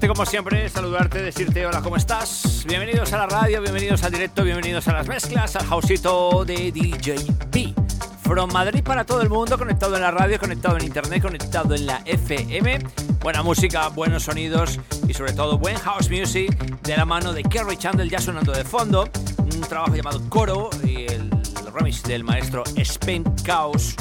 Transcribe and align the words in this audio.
Saludarte 0.00 0.18
como 0.18 0.30
siempre, 0.30 0.68
saludarte, 0.70 1.22
decirte 1.22 1.66
hola, 1.66 1.82
¿cómo 1.82 1.96
estás? 1.96 2.64
Bienvenidos 2.66 3.12
a 3.12 3.18
la 3.18 3.26
radio, 3.26 3.60
bienvenidos 3.60 4.02
al 4.02 4.10
directo, 4.10 4.42
bienvenidos 4.44 4.88
a 4.88 4.94
las 4.94 5.06
mezclas, 5.06 5.56
al 5.56 5.66
houseito 5.66 6.42
de 6.46 6.72
DJ 6.72 7.16
B. 7.50 7.74
From 8.22 8.50
Madrid 8.50 8.82
para 8.82 9.04
todo 9.04 9.20
el 9.20 9.28
mundo, 9.28 9.58
conectado 9.58 9.96
en 9.96 10.00
la 10.00 10.10
radio, 10.10 10.38
conectado 10.38 10.78
en 10.78 10.86
internet, 10.86 11.20
conectado 11.20 11.74
en 11.74 11.84
la 11.84 12.00
FM. 12.06 12.78
Buena 13.20 13.42
música, 13.42 13.88
buenos 13.88 14.22
sonidos 14.22 14.80
y 15.06 15.12
sobre 15.12 15.34
todo 15.34 15.58
buen 15.58 15.76
house 15.76 16.08
music 16.08 16.50
de 16.82 16.96
la 16.96 17.04
mano 17.04 17.34
de 17.34 17.42
Kerry 17.42 17.76
Chandler 17.76 18.08
ya 18.08 18.20
sonando 18.20 18.52
de 18.52 18.64
fondo. 18.64 19.06
Un 19.36 19.60
trabajo 19.60 19.94
llamado 19.94 20.22
Coro 20.30 20.70
y 20.82 21.12
el 21.12 21.30
remix 21.74 22.02
del 22.04 22.24
maestro 22.24 22.64
Spain 22.74 23.24
Chaos 23.44 23.96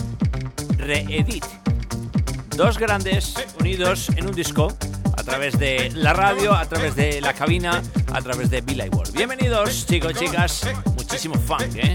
Reedit. 0.78 1.46
Dos 2.56 2.78
grandes 2.78 3.34
unidos 3.60 4.10
en 4.16 4.28
un 4.28 4.34
disco 4.34 4.70
través 5.30 5.60
de 5.60 5.92
la 5.94 6.14
radio, 6.14 6.56
a 6.56 6.66
través 6.66 6.96
de 6.96 7.22
la 7.22 7.34
cabina, 7.34 7.84
a 8.12 8.22
través 8.22 8.50
de 8.50 8.62
Billy 8.62 8.90
World. 8.90 9.14
Bienvenidos, 9.14 9.86
chicos, 9.86 10.14
chicas. 10.16 10.68
Muchísimo 10.98 11.36
funk, 11.36 11.76
¿eh? 11.76 11.94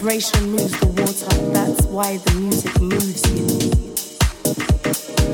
vibration 0.00 0.50
moves 0.52 0.80
the 0.80 0.86
water, 0.86 1.28
that's 1.52 1.84
why 1.84 2.16
the 2.16 2.34
music 2.36 2.80
moves 2.80 3.22
you. 3.36 3.44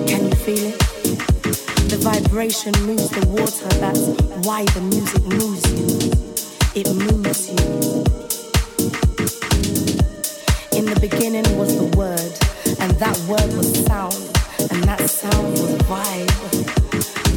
Can 0.08 0.24
you 0.28 0.34
feel 0.34 0.58
it? 0.58 0.78
The 1.88 1.98
vibration 2.02 2.72
moves 2.84 3.08
the 3.10 3.24
water, 3.28 3.68
that's 3.78 4.08
why 4.44 4.64
the 4.64 4.80
music 4.80 5.22
moves 5.22 5.62
you. 5.70 6.10
It 6.74 6.88
moves 6.92 7.48
you. 7.48 7.62
In 10.76 10.86
the 10.86 10.98
beginning 11.00 11.46
was 11.56 11.76
the 11.76 11.86
word, 11.96 12.34
and 12.80 12.90
that 12.98 13.16
word 13.28 13.56
was 13.56 13.72
sound, 13.86 14.18
and 14.72 14.82
that 14.82 15.08
sound 15.08 15.52
was 15.52 15.76
vibe. 15.86 16.26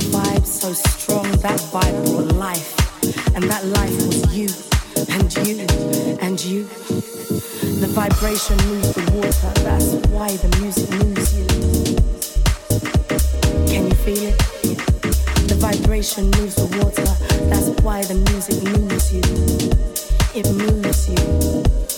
Vibe 0.09 0.47
so 0.47 0.73
strong, 0.73 1.29
that 1.43 1.59
vibe 1.69 2.05
brought 2.07 2.33
life, 2.35 2.73
and 3.35 3.43
that 3.43 3.65
life 3.65 3.95
was 4.07 4.35
you, 4.35 4.49
and 5.13 5.47
you, 5.47 5.67
and 6.21 6.43
you. 6.43 7.18
The 7.79 7.87
vibration 7.87 8.57
moves 8.67 8.93
the 8.93 9.01
water, 9.13 9.51
that's 9.63 9.93
why 10.09 10.35
the 10.35 10.49
music 10.59 10.89
moves 10.99 11.33
you. 11.33 11.45
Can 13.67 13.87
you 13.87 13.95
feel 13.95 14.23
it? 14.23 14.37
The 15.47 15.55
vibration 15.55 16.25
moves 16.25 16.55
the 16.55 16.65
water, 16.77 17.05
that's 17.49 17.69
why 17.81 18.03
the 18.03 18.15
music 18.15 18.61
moves 18.63 19.13
you. 19.13 19.21
It 20.35 20.51
moves 20.51 21.07
you. 21.07 21.88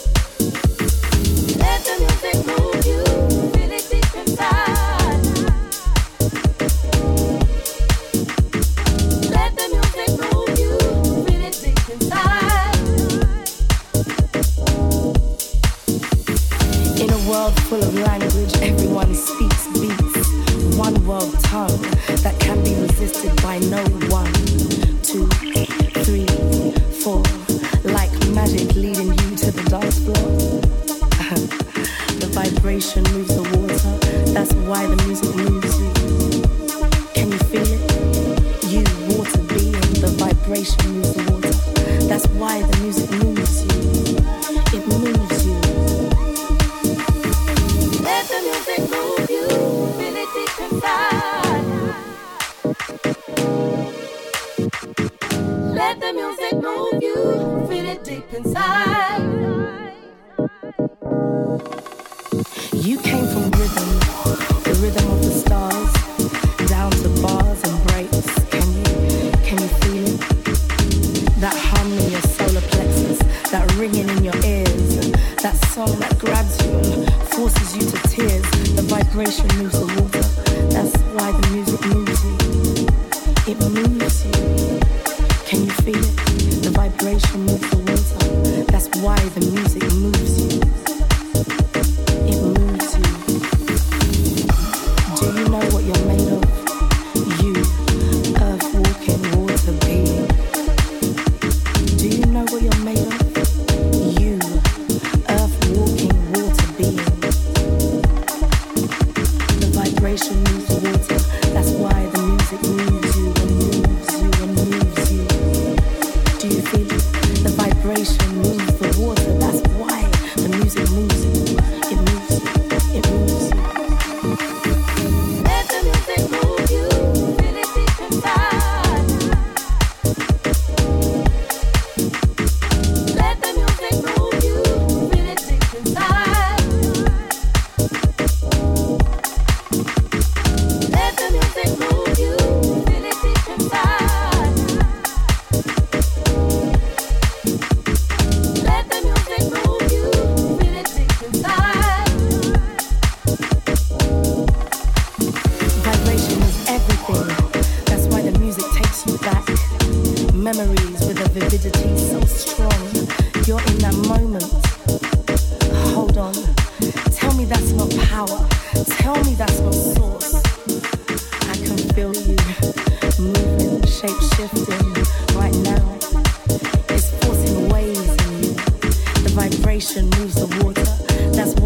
soul 75.87 75.95
that 75.97 76.19
grabs 76.19 76.63
you 76.63 76.71
and 76.93 77.13
forces 77.33 77.75
you 77.75 77.81
to 77.89 77.97
tears. 78.09 78.43
The 78.75 78.83
vibration 78.83 79.47
moves 79.57 79.79
away. 79.81 80.00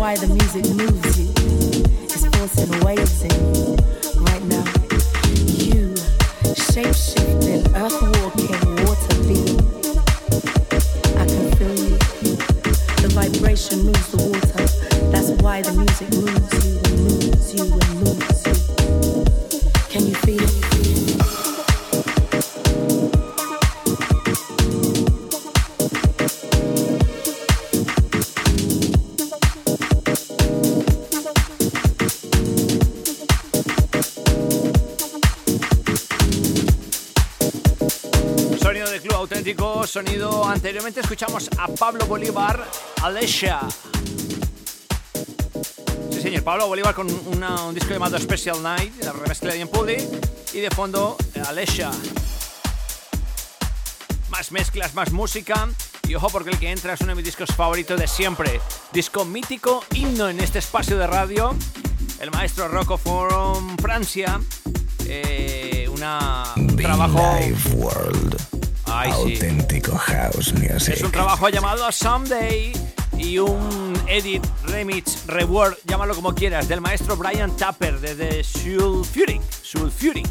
why 0.05 0.15
the 0.17 0.27
music 0.27 0.63
moves 0.75 1.19
you. 1.19 1.33
It's 2.03 2.27
forcing 2.37 2.79
waves 2.85 3.23
in 3.23 3.55
you 3.55 3.75
right 4.21 4.43
now. 4.43 4.74
a 41.57 41.67
Pablo 41.67 42.05
Bolívar 42.05 42.63
Alessia. 43.01 43.59
Sí, 46.11 46.21
señor, 46.21 46.43
Pablo 46.43 46.67
Bolívar 46.67 46.93
con 46.95 47.07
un 47.07 47.73
disco 47.73 47.91
llamado 47.91 48.17
Special 48.19 48.61
Night, 48.61 49.03
la 49.03 49.11
remezcla 49.11 49.51
de 49.51 49.59
Ian 49.59 49.67
Pulli, 49.67 49.97
y 50.53 50.59
de 50.59 50.69
fondo 50.69 51.17
Alessia. 51.47 51.91
Más 54.29 54.51
mezclas, 54.51 54.93
más 54.93 55.11
música, 55.11 55.67
y 56.07 56.15
ojo 56.15 56.29
porque 56.29 56.51
el 56.51 56.59
que 56.59 56.71
entra 56.71 56.93
es 56.93 57.01
uno 57.01 57.09
de 57.09 57.15
mis 57.15 57.25
discos 57.25 57.49
favoritos 57.55 57.99
de 57.99 58.07
siempre. 58.07 58.61
Disco 58.93 59.25
mítico, 59.25 59.83
himno 59.93 60.29
en 60.29 60.39
este 60.39 60.59
espacio 60.59 60.97
de 60.97 61.07
radio, 61.07 61.55
el 62.19 62.31
maestro 62.31 62.67
Rocco 62.67 62.97
from 62.97 63.77
Francia. 63.77 64.39
Eh, 65.07 65.87
una, 65.91 66.43
un 66.55 66.75
trabajo 66.75 67.21
World. 67.75 68.44
Ay, 68.97 69.11
sí. 69.11 69.33
Auténtico 69.33 69.97
house 69.97 70.53
music. 70.53 70.95
Es 70.95 71.01
un 71.01 71.11
trabajo 71.11 71.49
llamado 71.49 71.91
Someday 71.91 72.71
y 73.17 73.39
un 73.39 73.93
edit, 74.07 74.41
remix, 74.63 75.27
reward, 75.27 75.75
llámalo 75.85 76.15
como 76.15 76.33
quieras, 76.33 76.69
del 76.69 76.79
maestro 76.79 77.17
Brian 77.17 77.55
Tapper 77.57 77.99
desde 77.99 78.41
Sulfuric. 78.41 79.41
Sulfuric. 79.61 80.29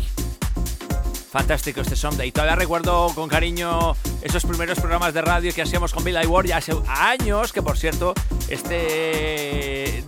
Fantástico 1.30 1.82
este 1.82 1.94
Someday. 1.94 2.32
Todavía 2.32 2.56
recuerdo 2.56 3.12
con 3.14 3.28
cariño 3.28 3.94
esos 4.22 4.46
primeros 4.46 4.78
programas 4.78 5.12
de 5.12 5.20
radio 5.20 5.52
que 5.52 5.60
hacíamos 5.60 5.92
con 5.92 6.02
Bill 6.02 6.16
Ward 6.26 6.46
ya 6.46 6.56
hace 6.56 6.72
años, 6.88 7.52
que 7.52 7.60
por 7.60 7.76
cierto, 7.76 8.14
este 8.48 10.04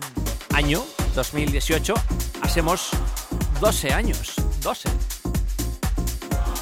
año, 0.55 0.83
2018, 1.15 1.93
hacemos 2.41 2.91
12 3.61 3.93
años. 3.93 4.35
12. 4.63 4.89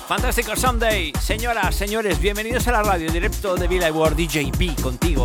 Fantástico 0.06 0.54
Sunday, 0.54 1.12
señoras, 1.18 1.74
señores, 1.74 2.20
bienvenidos 2.20 2.68
a 2.68 2.72
la 2.72 2.82
radio 2.82 3.10
directo 3.10 3.56
de 3.56 3.66
Villa 3.66 3.90
World 3.90 4.16
DJ 4.16 4.52
B 4.58 4.74
contigo. 4.82 5.24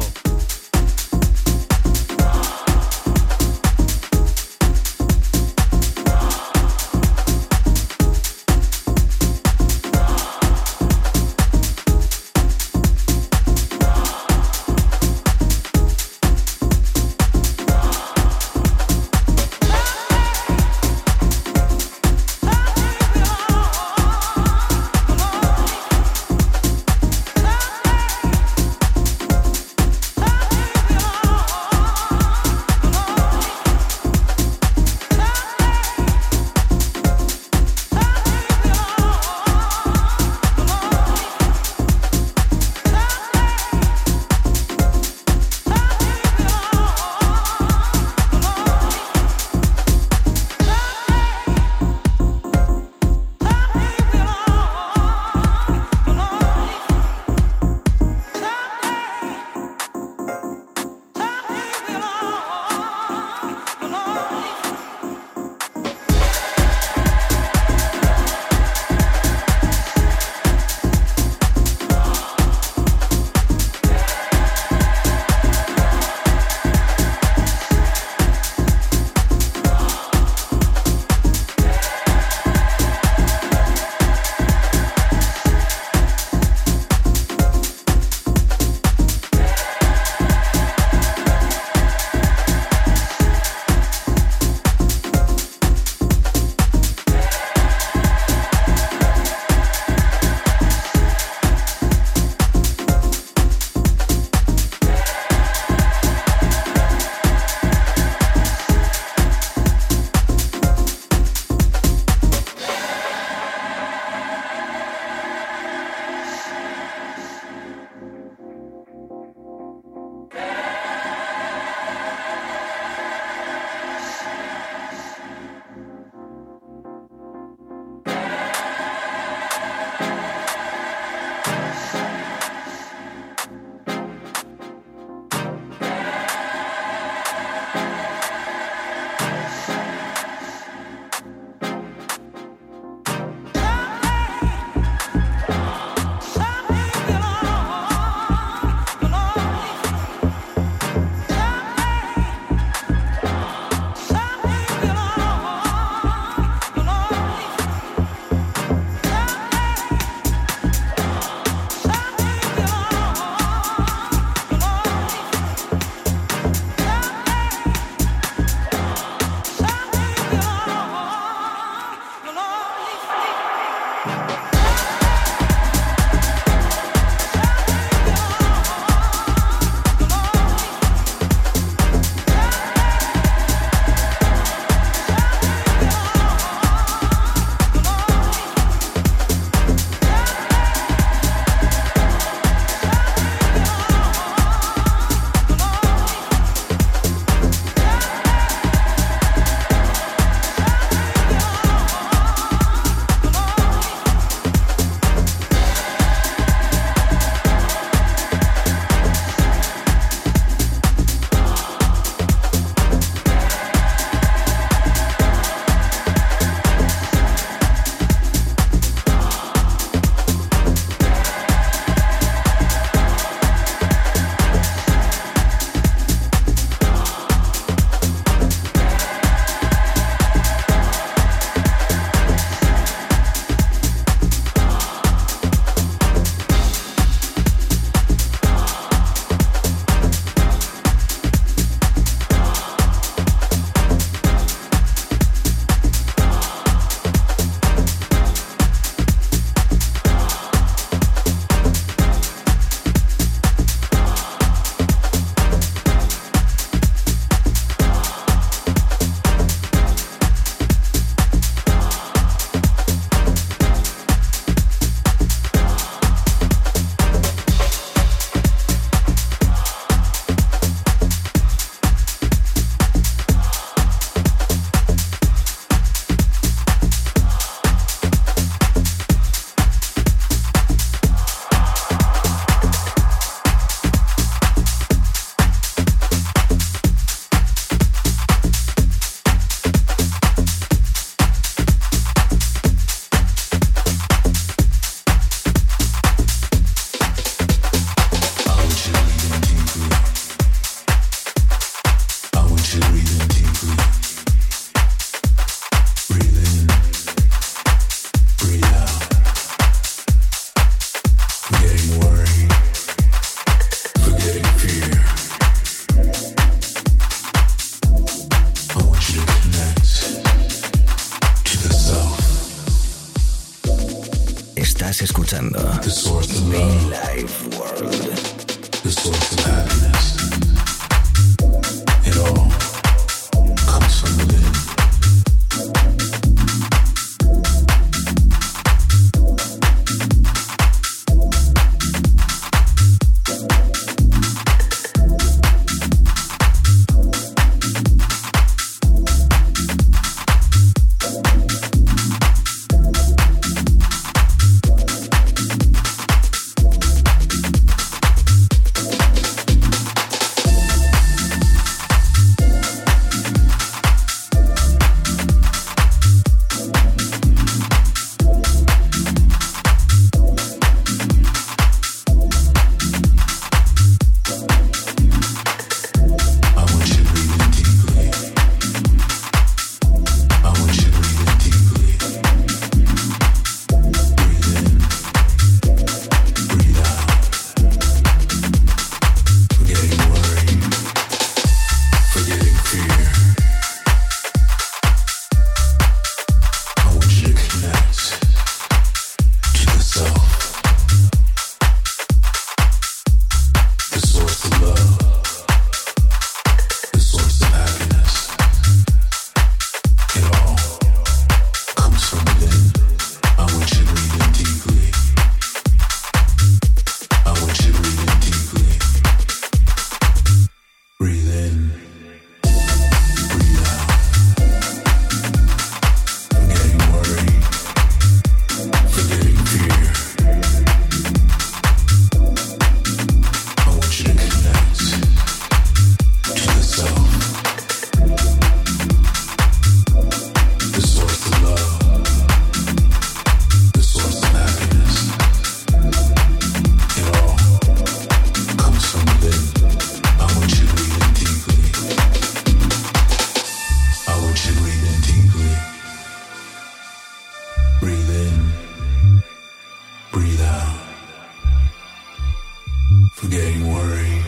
Forgetting 463.20 463.68
worry 463.68 464.24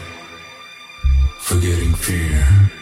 forgetting 1.51 1.93
fear. 1.95 2.81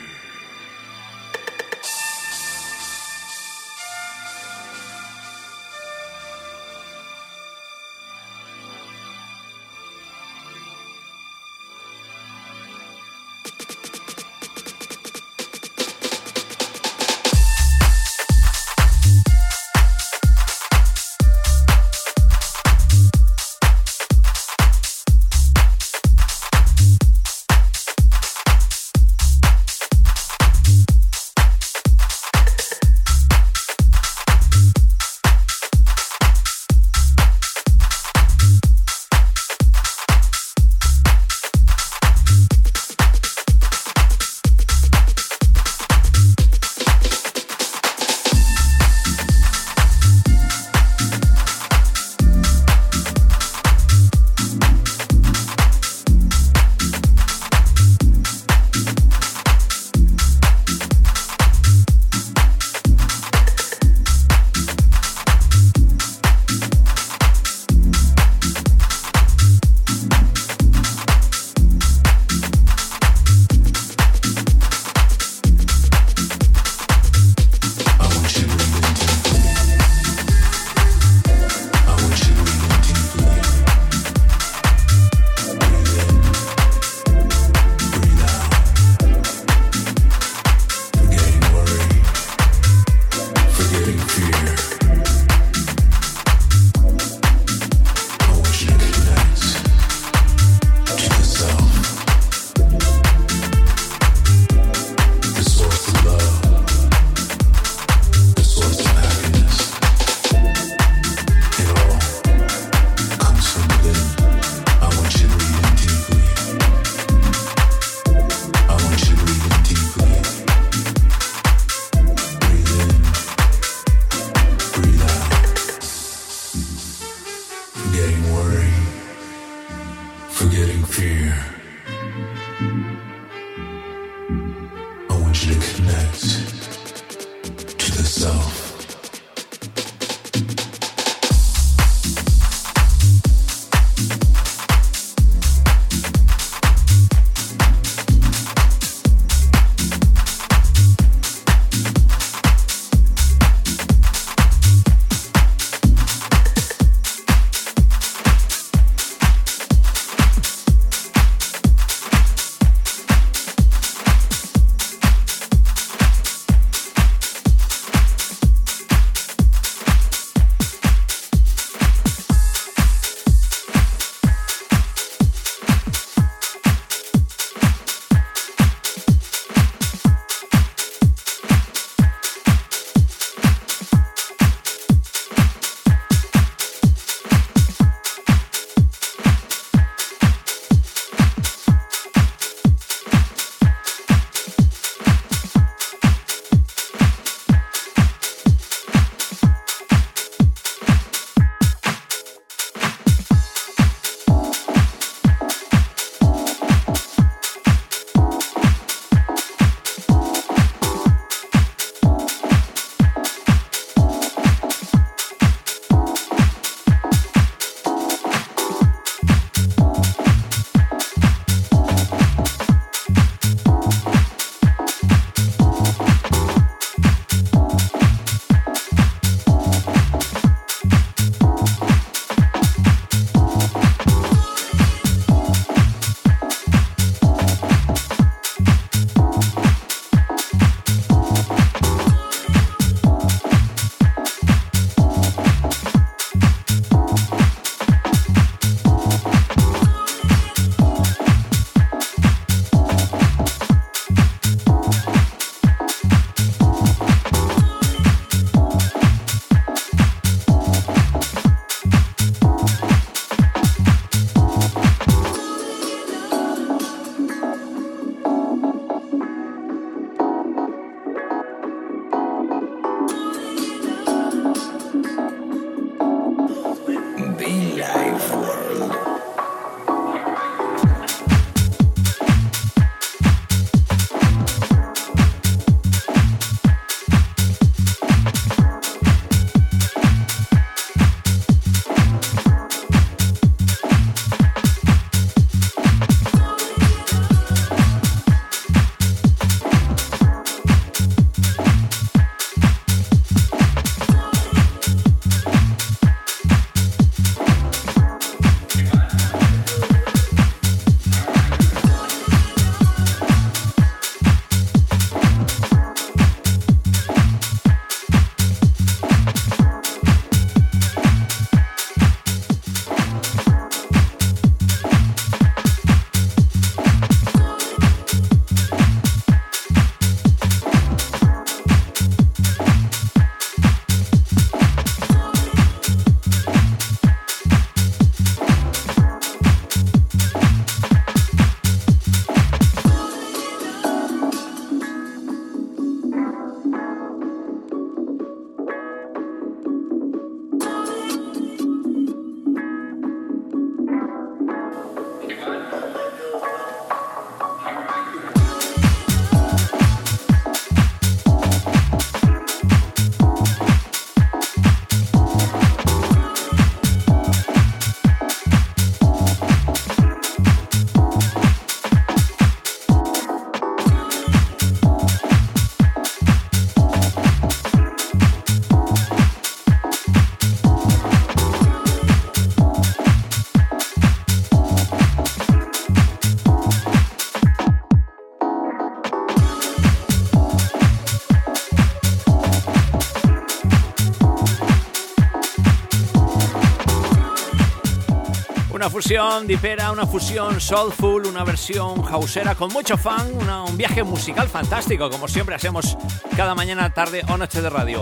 fusión 399.01 399.47
dipera, 399.47 399.93
una 399.93 400.05
fusión 400.05 400.59
soulful, 400.59 401.25
una 401.25 401.45
versión 401.45 402.03
hausera 402.11 402.53
con 402.55 402.73
mucho 402.73 402.97
fan, 402.97 403.31
un 403.33 403.77
viaje 403.77 404.03
musical 404.03 404.49
fantástico, 404.49 405.09
como 405.09 405.29
siempre 405.29 405.55
hacemos 405.55 405.97
cada 406.35 406.53
mañana, 406.53 406.93
tarde 406.93 407.21
o 407.29 407.37
noche 407.37 407.61
de 407.61 407.69
radio. 407.69 408.01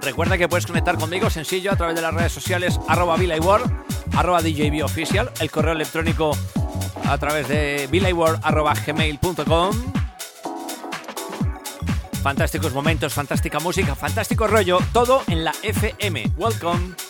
Recuerda 0.00 0.36
que 0.36 0.48
puedes 0.48 0.66
conectar 0.66 0.98
conmigo 0.98 1.30
sencillo 1.30 1.70
a 1.70 1.76
través 1.76 1.94
de 1.94 2.02
las 2.02 2.12
redes 2.12 2.32
sociales 2.32 2.80
arroba 2.88 3.14
World, 3.14 3.72
arroba 4.16 4.40
Oficial, 4.84 5.30
el 5.38 5.52
correo 5.52 5.74
electrónico 5.74 6.36
a 7.08 7.16
través 7.18 7.46
de 7.46 7.86
vilayworld 7.88 8.40
arroba 8.42 8.74
gmail.com. 8.74 9.92
Fantásticos 12.24 12.72
momentos, 12.72 13.14
fantástica 13.14 13.60
música, 13.60 13.94
fantástico 13.94 14.48
rollo, 14.48 14.80
todo 14.92 15.22
en 15.28 15.44
la 15.44 15.52
FM. 15.62 16.32
Welcome. 16.36 17.01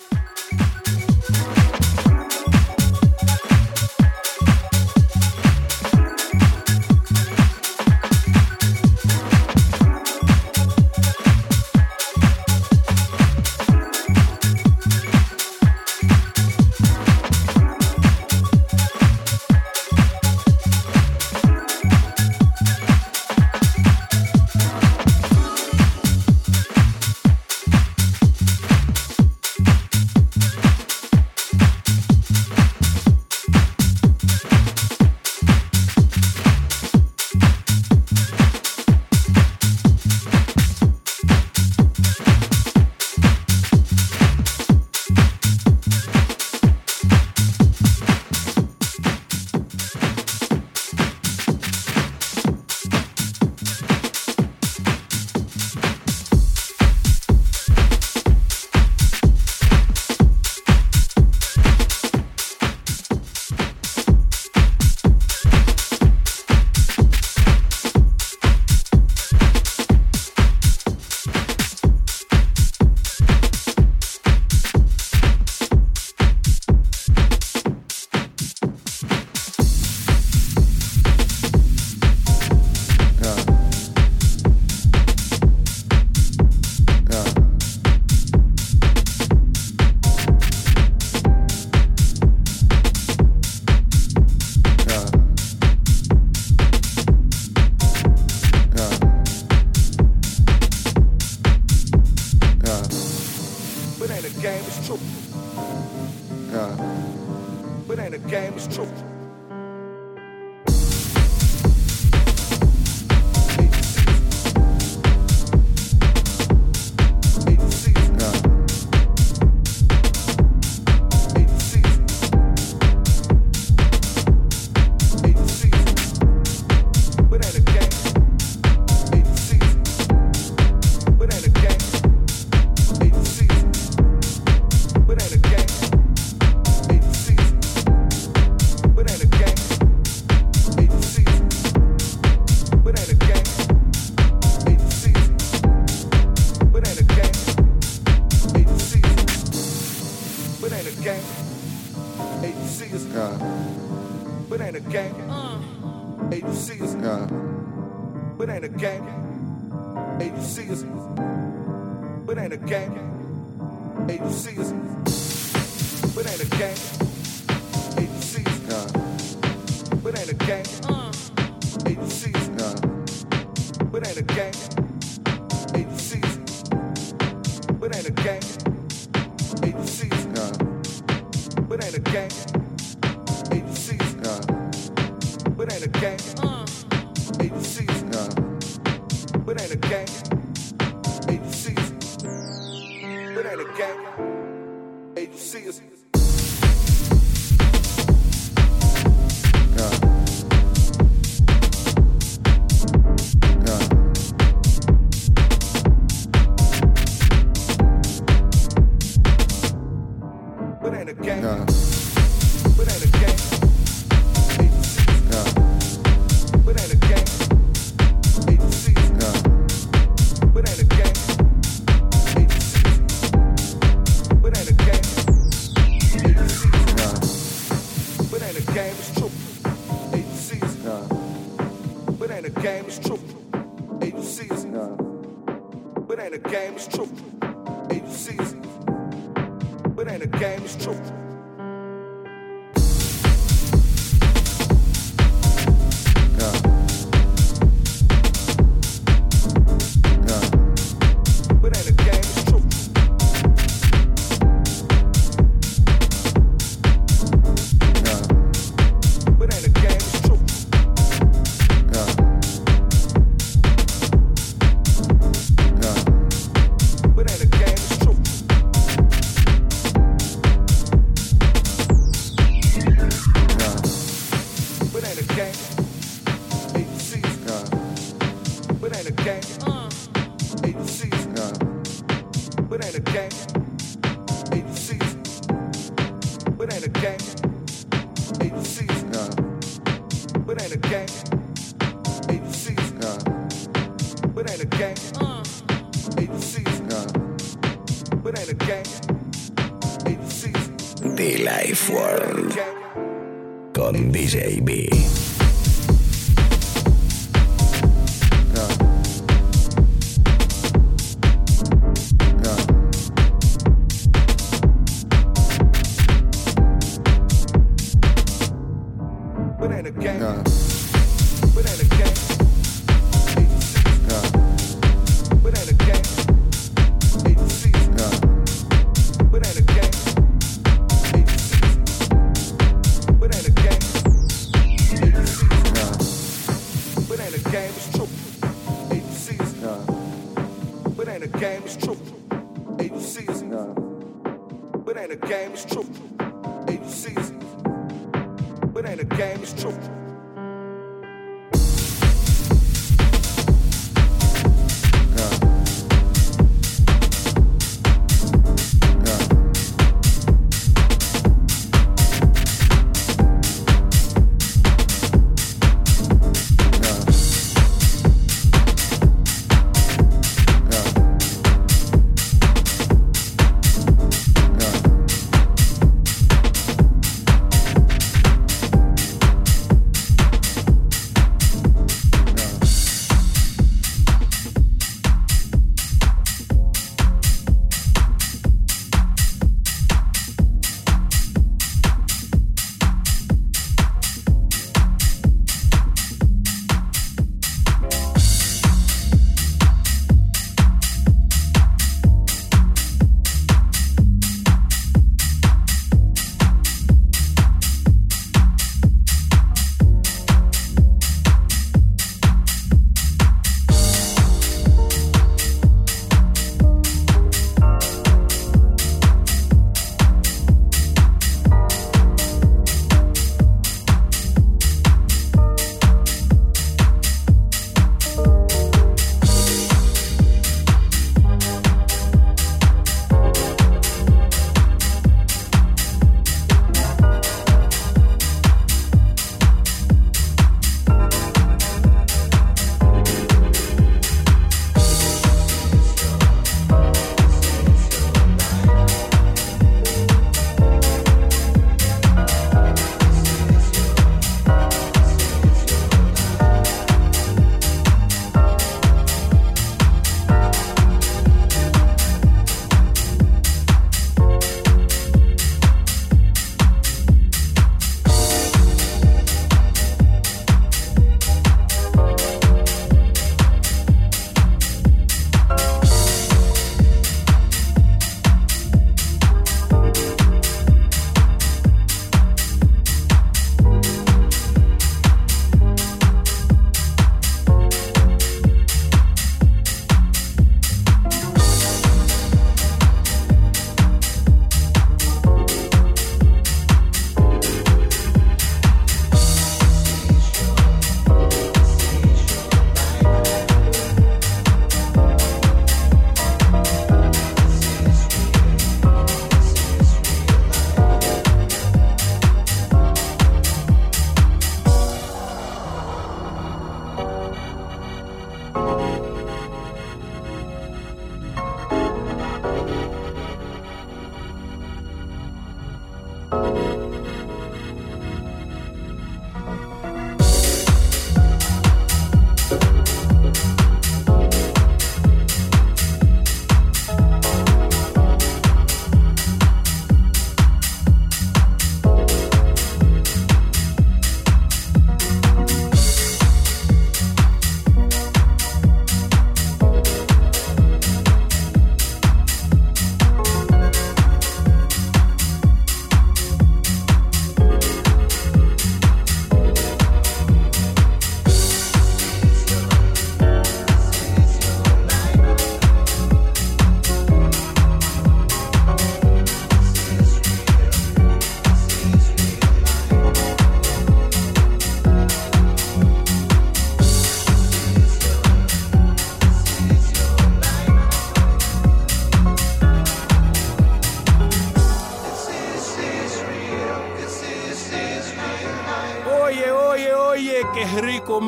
Que 590.23 590.64
rico. 590.81 591.20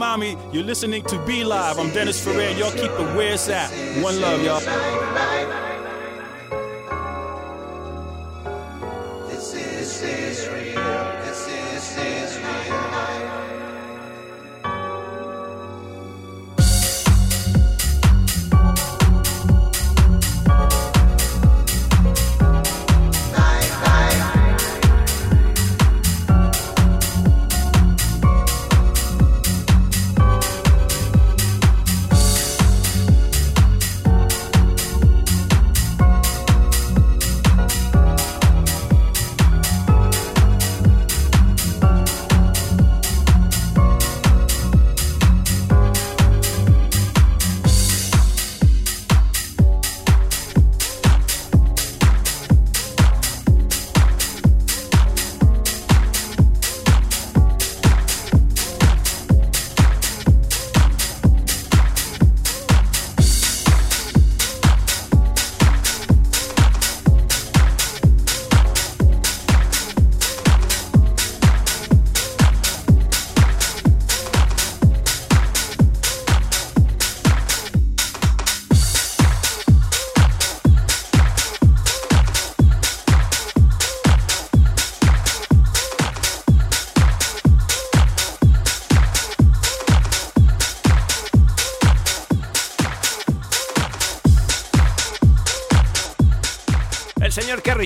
You're 0.53 0.63
listening 0.63 1.03
to 1.05 1.19
Be 1.27 1.43
Live. 1.43 1.81
I'm 1.81 1.91
Dennis 1.91 2.23
Ferrer. 2.23 2.51
Y'all 2.57 2.71
keep 2.71 2.93
it 2.93 3.17
where 3.17 3.35
it's 3.35 3.49
at. 3.49 3.69
One 4.01 4.21
love, 4.21 4.41
y'all. 4.45 5.34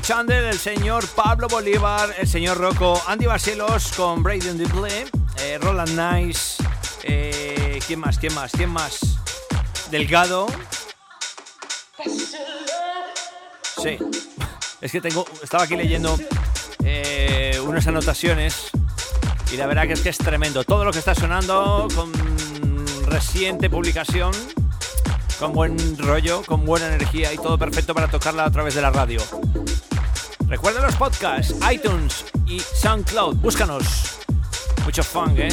Chandler, 0.09 0.44
el 0.44 0.59
señor 0.59 1.06
Pablo 1.09 1.48
Bolívar, 1.48 2.14
el 2.16 2.26
señor 2.26 2.56
Rocco, 2.56 2.98
Andy 3.09 3.26
Barcelos 3.26 3.92
con 3.94 4.22
Braden 4.22 4.56
Duplé, 4.56 5.04
eh, 5.38 5.59
Roland 5.61 6.00
Nice, 6.00 6.64
eh, 7.02 7.78
¿quién 7.86 8.00
más? 8.00 8.18
¿Quién 8.18 8.32
más? 8.32 8.50
¿Quién 8.52 8.70
más? 8.70 9.18
Delgado. 9.90 10.46
Sí, 13.82 13.98
es 14.80 14.92
que 14.92 15.02
tengo, 15.02 15.26
estaba 15.42 15.64
aquí 15.64 15.76
leyendo 15.76 16.18
eh, 16.84 17.61
unas 17.62 17.86
anotaciones 17.86 18.70
y 19.52 19.59
la 19.59 19.66
verdad 19.66 19.86
que 19.86 19.92
es 19.92 20.00
que 20.00 20.09
es 20.09 20.16
tremendo. 20.16 20.64
Todo 20.64 20.86
lo 20.86 20.90
que 20.90 21.00
está 21.00 21.14
sonando 21.14 21.86
con 21.94 22.11
reciente 23.04 23.68
publicación, 23.68 24.32
con 25.38 25.52
buen 25.52 25.98
rollo, 25.98 26.42
con 26.46 26.64
buena 26.64 26.86
energía 26.86 27.30
y 27.30 27.36
todo 27.36 27.59
perfecto 27.59 27.94
para 27.94 28.09
tocarla 28.09 28.46
a 28.46 28.50
través 28.50 28.74
de 28.74 28.80
la 28.80 28.88
radio. 28.88 29.20
Recuerda 30.49 30.80
los 30.80 30.96
podcasts, 30.96 31.55
iTunes 31.70 32.24
y 32.46 32.59
SoundCloud. 32.59 33.36
Búscanos. 33.36 33.84
Mucho 34.84 35.03
fun, 35.03 35.34
¿eh? 35.36 35.49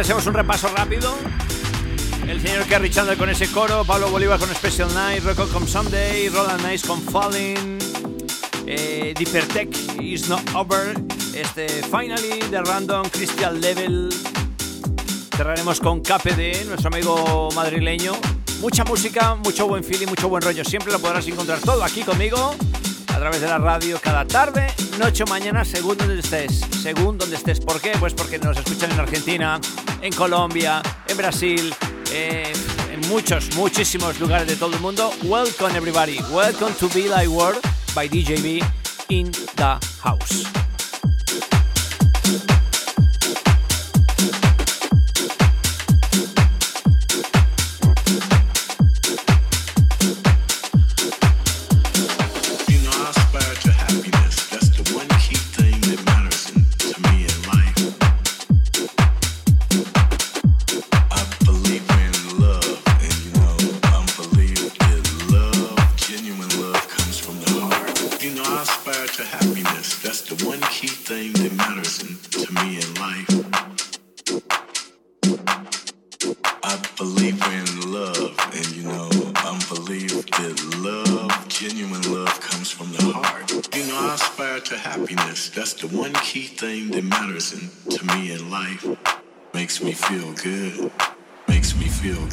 Hacemos 0.00 0.26
un 0.28 0.34
repaso 0.34 0.68
rápido. 0.68 1.12
El 2.28 2.40
señor 2.40 2.64
Kerry 2.66 2.88
Chandler 2.88 3.18
con 3.18 3.30
ese 3.30 3.50
coro, 3.50 3.84
Pablo 3.84 4.08
Bolívar 4.08 4.38
con 4.38 4.48
Special 4.54 4.94
Night, 4.94 5.24
Record 5.24 5.50
con 5.50 5.66
Sunday, 5.66 6.28
Roland 6.28 6.64
Nice 6.64 6.86
con 6.86 7.02
Falling, 7.02 7.78
eh, 8.64 9.12
Tech 9.52 9.68
Is 10.00 10.28
Not 10.28 10.54
Over, 10.54 10.96
este 11.34 11.66
Finally 11.90 12.48
de 12.48 12.62
Random, 12.62 13.08
Christian 13.08 13.60
Level. 13.60 14.08
Cerraremos 15.36 15.80
con 15.80 16.00
KPD, 16.00 16.66
nuestro 16.66 16.88
amigo 16.88 17.48
madrileño. 17.56 18.12
Mucha 18.60 18.84
música, 18.84 19.34
mucho 19.34 19.66
buen 19.66 19.82
feeling, 19.82 20.06
mucho 20.06 20.28
buen 20.28 20.42
rollo. 20.42 20.64
Siempre 20.64 20.92
lo 20.92 21.00
podrás 21.00 21.26
encontrar 21.26 21.58
todo 21.58 21.82
aquí 21.82 22.02
conmigo 22.02 22.54
a 23.08 23.18
través 23.18 23.40
de 23.40 23.48
la 23.48 23.58
radio 23.58 23.98
cada 24.00 24.24
tarde, 24.24 24.68
noche 24.96 25.24
o 25.24 25.26
mañana, 25.26 25.64
según 25.64 25.96
donde 25.96 26.20
estés. 26.20 26.60
Según 26.82 27.18
donde 27.18 27.34
estés. 27.34 27.58
¿Por 27.58 27.80
qué? 27.80 27.90
Pues 27.98 28.14
porque 28.14 28.38
nos 28.38 28.56
escuchan 28.56 28.92
en 28.92 29.00
Argentina, 29.00 29.60
en 30.00 30.12
Colombia, 30.12 30.82
en 31.06 31.16
Brasil, 31.16 31.74
en 32.12 33.08
muchos, 33.08 33.54
muchísimos 33.56 34.18
lugares 34.20 34.46
de 34.46 34.56
todo 34.56 34.74
el 34.74 34.80
mundo. 34.80 35.10
Welcome 35.24 35.76
everybody, 35.76 36.18
welcome 36.32 36.74
to 36.74 36.88
Be 36.88 37.08
Like 37.08 37.28
World 37.28 37.60
by 37.94 38.08
DJB 38.08 38.62
in 39.08 39.30
the 39.56 39.78
house. 40.02 40.67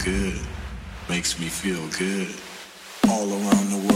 good, 0.04 0.40
makes 1.10 1.40
me 1.40 1.48
feel 1.48 1.88
good 1.98 2.34
all 3.10 3.30
around 3.30 3.70
the 3.72 3.88
world. 3.88 3.95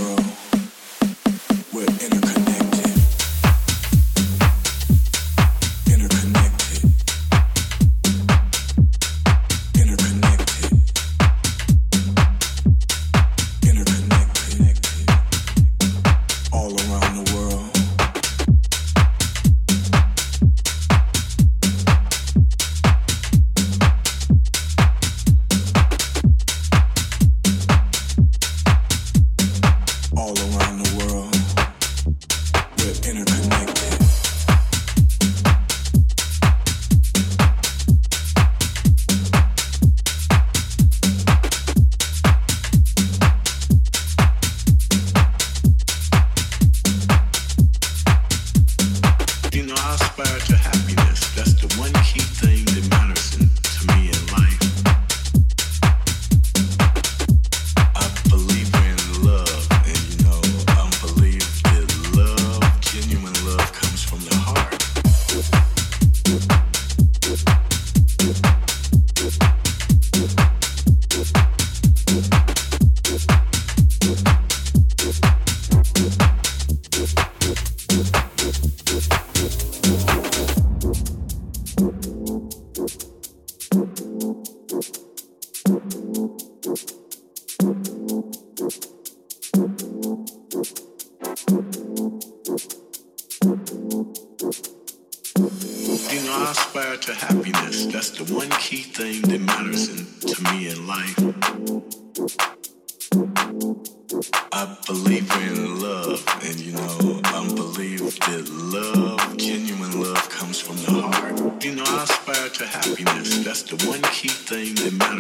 that's 113.62 113.84
the 113.84 113.90
one 113.90 114.02
key 114.14 114.30
thing 114.30 114.76
that 114.76 114.94
matters. 114.94 115.19